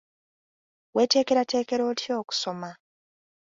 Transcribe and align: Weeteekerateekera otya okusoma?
Weeteekerateekera 0.95 1.83
otya 1.91 2.11
okusoma? 2.21 2.69